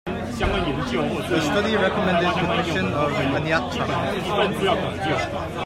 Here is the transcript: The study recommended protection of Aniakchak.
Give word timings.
The 0.07 1.41
study 1.41 1.75
recommended 1.75 2.33
protection 2.33 2.87
of 2.87 3.11
Aniakchak. 3.11 5.59